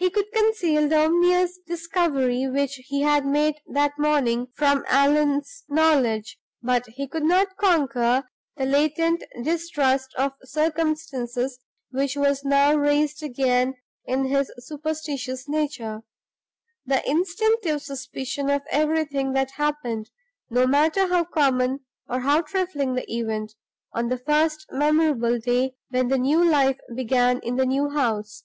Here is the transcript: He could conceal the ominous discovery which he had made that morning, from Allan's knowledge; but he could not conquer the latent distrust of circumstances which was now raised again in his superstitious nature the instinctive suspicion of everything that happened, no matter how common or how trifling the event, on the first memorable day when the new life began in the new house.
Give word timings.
He 0.00 0.10
could 0.10 0.30
conceal 0.32 0.88
the 0.88 1.06
ominous 1.06 1.58
discovery 1.66 2.46
which 2.46 2.76
he 2.86 3.00
had 3.02 3.26
made 3.26 3.56
that 3.66 3.98
morning, 3.98 4.46
from 4.54 4.84
Allan's 4.86 5.64
knowledge; 5.68 6.38
but 6.62 6.86
he 6.90 7.08
could 7.08 7.24
not 7.24 7.56
conquer 7.56 8.22
the 8.56 8.64
latent 8.64 9.24
distrust 9.42 10.14
of 10.16 10.32
circumstances 10.44 11.58
which 11.90 12.16
was 12.16 12.44
now 12.44 12.74
raised 12.76 13.24
again 13.24 13.74
in 14.04 14.26
his 14.26 14.52
superstitious 14.58 15.48
nature 15.48 16.02
the 16.86 17.06
instinctive 17.08 17.82
suspicion 17.82 18.48
of 18.48 18.62
everything 18.70 19.32
that 19.32 19.50
happened, 19.56 20.10
no 20.48 20.64
matter 20.64 21.08
how 21.08 21.24
common 21.24 21.80
or 22.08 22.20
how 22.20 22.40
trifling 22.40 22.94
the 22.94 23.12
event, 23.12 23.56
on 23.92 24.08
the 24.10 24.18
first 24.18 24.64
memorable 24.70 25.40
day 25.40 25.74
when 25.90 26.06
the 26.06 26.18
new 26.18 26.48
life 26.48 26.78
began 26.94 27.40
in 27.40 27.56
the 27.56 27.66
new 27.66 27.90
house. 27.90 28.44